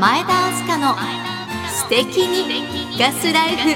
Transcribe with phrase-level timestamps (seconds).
[0.00, 0.94] 前田明日香の
[1.68, 3.70] 素敵にガスライフ。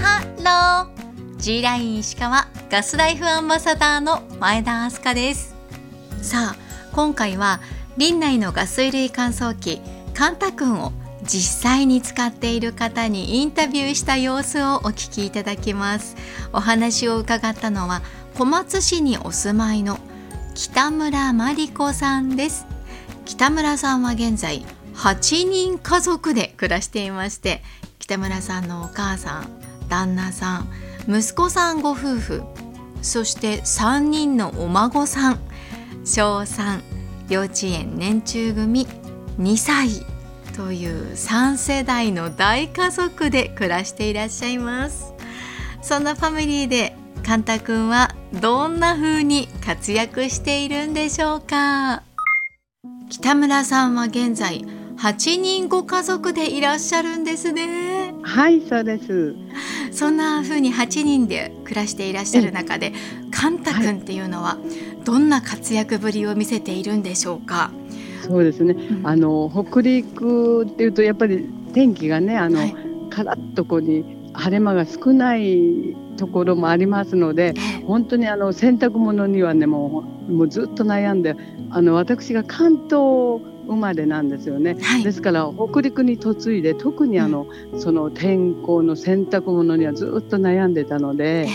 [0.00, 1.36] ハロー。
[1.36, 5.54] G ライン石川ガスライフアンバサダーの前田明日香です。
[6.22, 6.56] さあ
[6.92, 7.60] 今回は
[7.96, 9.80] 林内のガス類乾燥機
[10.14, 10.92] カンタ君を
[11.24, 16.16] 実際に使っている方にインタビューした様子をお聞きいただきます。
[16.52, 18.02] お話を伺ったのは
[18.36, 19.98] 小松市にお住まいの
[20.54, 22.66] 北村真理子さんです。
[23.24, 24.64] 北村さんは現在
[24.94, 27.62] 8人家族で暮らしていまして
[27.98, 29.48] 北村さんのお母さん
[29.88, 30.68] 旦那さん
[31.08, 32.42] 息子さんご夫婦
[33.02, 35.40] そして3人のお孫さん
[36.04, 36.82] 小3
[37.28, 39.03] 幼稚園年中組。
[39.38, 39.88] 2歳
[40.56, 45.12] という3世代の大家族で暮らしていらっしゃいます。
[45.82, 52.02] そんなファミリーでカンタ君はどんな風に活躍しているんでしょうか？
[53.10, 54.64] 北村さんは現在
[54.98, 58.14] 8人ご家族でいらっしゃるんですね。
[58.22, 59.34] はい、そうです。
[59.90, 62.92] そんな風に8人で暮らしていらっしゃる中で
[63.30, 64.58] カンタ君っていうのは
[65.04, 67.70] どんな活躍ぶりを見せているんでしょうか、
[68.24, 68.72] そうですね。
[68.72, 72.74] うんあの北陸っていうとやっぱり天気がね、あの、はい
[73.10, 77.54] カラッとこうに晴れ間が少ないところもありますので、
[77.86, 81.36] 本当にあの洗濯物にはねもうもうずっと悩んで、
[81.70, 84.76] あの私が関東生まれなんですよね。
[84.80, 87.46] はいですから北陸に嫁いで特にあの、
[87.78, 91.46] その天候の洗濯物にはずっと悩んでたので。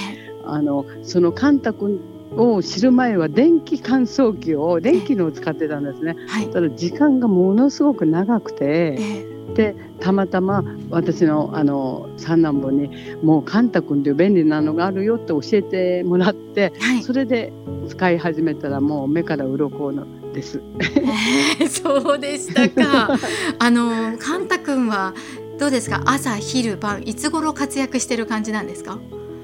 [0.46, 2.00] あのそのカンタ君
[2.40, 6.16] を知る前は電気乾燥機を電気のを使ってたんですね。
[6.28, 6.48] はい。
[6.48, 12.90] ただ時間がものすごく長くてえでたまたま私のあの三男坊に
[13.24, 17.04] もうカンタ君という便利なのがあるよって教えてもらってはい。
[17.04, 17.52] それで
[17.88, 20.62] 使い始めたらもう目から鱗のです。
[20.80, 23.18] えーそうでしたか。
[23.60, 25.14] あのカンタ君は
[25.60, 26.04] どうですか？
[26.06, 29.00] 朝昼晩いつ頃活躍してる感じなんですか？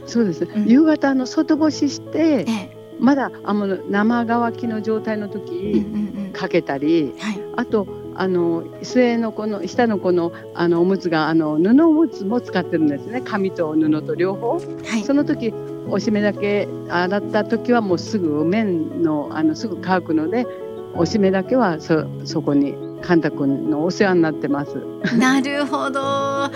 [0.05, 0.67] そうです、うん。
[0.67, 5.85] 夕方あの外干ししてええまだあの生乾きの状態のうん時
[6.33, 7.39] かけたり、はい。
[7.55, 13.21] あとあの末の子の下の子のあのおむつがあの布おむつも使ってるんですね。
[13.21, 14.53] 紙と布と両方。
[14.53, 15.03] はい。
[15.03, 15.53] その時
[15.87, 20.45] おしめだけ洗った時はもうすぐ綿のあのすぐ乾くので
[20.93, 24.75] おしめだけはそそこにカンタ君のお世話になってます。
[25.17, 25.99] なるほど。
[26.01, 26.51] あ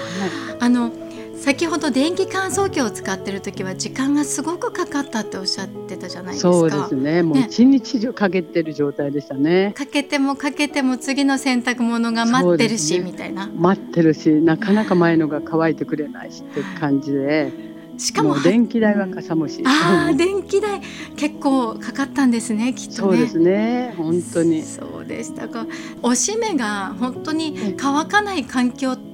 [0.61, 0.91] の
[1.39, 6.51] 先ほど電気乾燥機を使ってる時は時間がすごくかかったっておっしゃってたじゃないですか。
[6.51, 7.23] そうですね。
[7.23, 9.73] もうね一日中かけてる状態でしたね。
[9.75, 13.05] かけてもかけても次の洗濯物が待ってるし、ね。
[13.05, 13.49] みたいな。
[13.55, 17.51] 待ってるしなかなか前のが乾いてくれないしって感じで。
[17.97, 19.63] しかも電気代はかさむし。
[19.65, 20.81] ああ電気代
[21.15, 22.95] 結構かかったんですねきっとね。
[22.95, 23.93] そうですね。
[23.97, 24.61] 本当に。
[24.61, 25.47] そうでした。
[25.47, 25.65] か
[26.03, 29.08] おしめが本当に乾かない環境って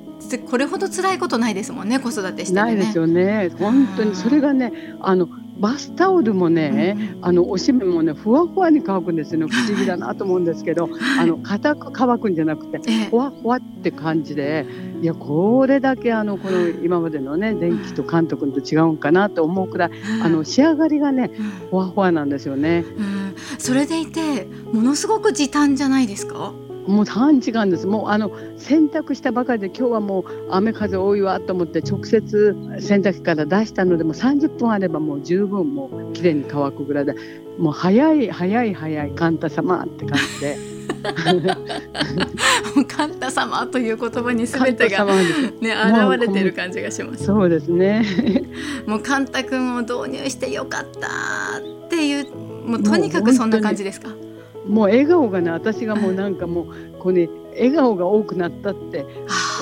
[0.50, 2.62] これほど辛いことないですもんね子育てしててね。
[2.62, 3.50] ないですよね。
[3.58, 5.28] 本当にそれがね、あの
[5.58, 9.48] バスタオルもね、あのおしめもねふわふわに乾くんですよね。
[9.50, 13.06] 不思議だなと思うんですけど、あの硬く乾くんじゃなくて、ええ。
[13.06, 14.66] ふわふわって感じで、
[15.02, 19.92] いやこれだけあのこの今までのね電気と監督と違うんかなと思うくらい、
[20.24, 21.70] あの仕上がりがねうん。
[21.70, 22.84] ふわふわなんですよね。
[22.98, 23.36] うん。
[23.58, 26.54] それでいてものすごく時短じゃないですか？
[26.88, 27.88] もう短時間です。
[27.88, 37.16] もうあの洗濯したばかりで今日はもう雨風多いわと思って直接洗濯機から出したのでもう30分あればもう十分もう綺麗に乾くぐらいで
[37.58, 40.58] もう早い早い早いカンタ様って感じで。
[42.88, 45.22] カンタ様という言葉にカンタ全てがね
[45.62, 47.26] 現れてる感じがします。
[47.26, 48.04] そうですね。
[48.86, 51.08] もうカンタ君を導入してよかった
[51.86, 52.36] っていう
[52.68, 54.10] もうとにかくそんな感じですか？
[54.68, 56.66] もう笑顔がね私がもうなんかもう
[57.00, 59.06] こうね笑顔が多くなったって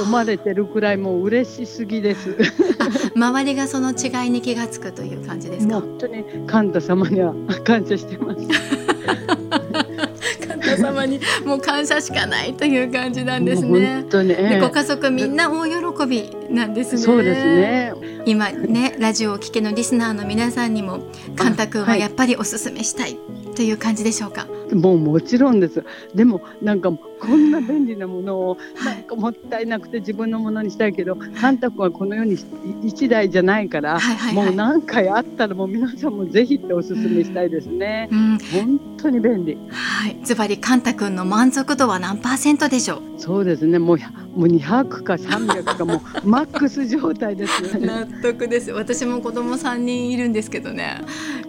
[0.01, 2.35] 思われてるくらいもう嬉しすぎです
[3.15, 5.75] 周りがその違いに気がつくという感じですか？
[5.81, 7.33] 本当にカンタ様には
[7.63, 8.47] 感謝してます
[10.47, 14.09] カンタ様にもう感謝しかないという感じなんですね本。
[14.09, 16.97] 当に、ご家族みんな大喜びなんですね。
[17.01, 17.43] そうです。
[17.43, 17.93] ね
[18.25, 20.99] 今ねラジオをお聞きのリスナーの皆さんにも
[21.35, 23.17] カンタ君ははいやっぱりおすすめしたい
[23.55, 24.47] という感じでしょうか？
[24.73, 25.83] もうもちろんです。
[26.13, 33.99] でもなんかこんな便利なものをなんかもったいなくて自分のものにしたいけどカンタ君はこのように1台じゃないから、
[34.33, 39.57] もう何回あったらもう皆さんもぜひっておすすめしたいですね、うん、本当に便利。
[39.69, 40.19] はい。
[40.23, 43.01] ズバリカンタ君の満足度は何パーセントでしょう？
[43.17, 43.79] そうですね。
[43.79, 43.97] もう
[44.35, 48.71] もう200か300かもうマックス状態です、ね、 納得です。
[48.71, 51.01] 私も子供3人いるんですけどね。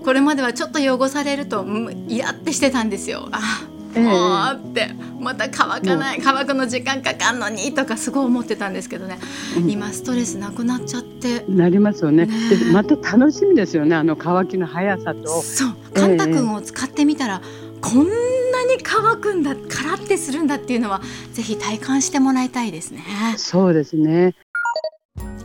[0.05, 1.65] これまではちょっと汚されると
[2.09, 4.91] イラってしてたんですよあ もうって
[5.21, 9.19] また乾かない乾くの時間かかんのにとかすごい思ってたんですけどね、
[9.57, 11.45] うん、今ストレスなくなっちゃって。
[11.49, 15.43] なりますよね、ね、でまた楽しみですよねあの乾きの速さと。
[15.43, 15.75] そう。
[15.95, 21.01] カンタ君を使ってみたら、えー、こんなに乾くんだカラってするんだっていうのは
[21.33, 23.05] ぜひ体感してもらいたいですね。
[23.37, 24.35] そうですね。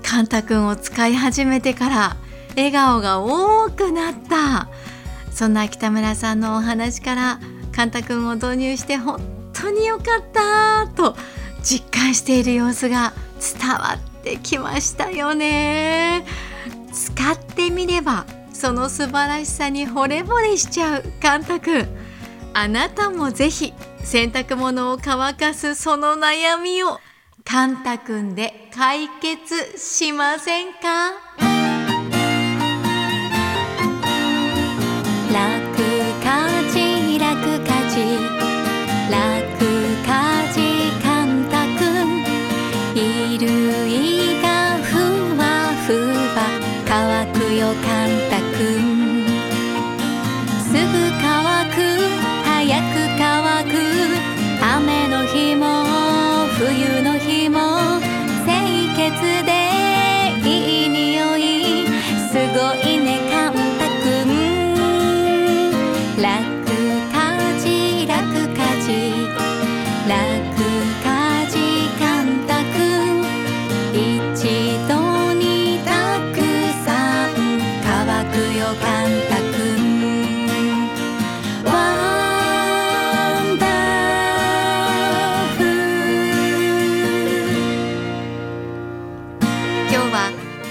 [0.01, 2.17] カンタ君を使い始めてから
[2.55, 4.67] 笑顔が多くなった。
[5.31, 7.39] そんな北村さんのお話から
[7.79, 9.21] カンタ君を導入して本
[9.53, 11.15] 当に良かったと
[11.63, 13.13] 実感している様子が
[13.57, 16.25] 伝わってきましたよね。
[16.91, 21.87] 使ってみればその素晴らしさに惚れ惚れしちゃうカンタ君
[22.53, 23.73] あなたもぜひ
[24.03, 26.99] 洗濯物を乾かすその悩みを
[27.45, 31.48] カンタ君で解決しませんか？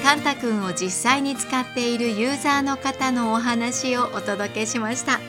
[0.08, 5.20] カンタ君を実際に使っているユーザーの方のお話をお届けしました。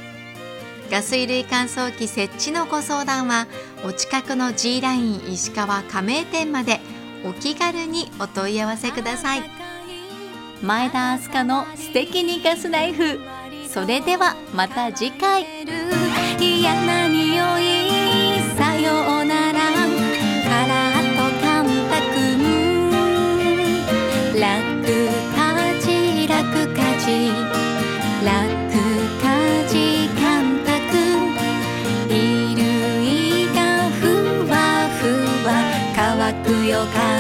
[0.90, 3.48] ガ水類乾燥機設置のご相談は
[3.84, 6.80] お近くの G ライン石川加盟店まで
[7.26, 9.42] お気軽にお問い合わせください。
[10.64, 13.20] 前田明日香の素敵にガスナイフ。
[13.68, 15.46] それではまた次回。
[36.70, 37.19] 有感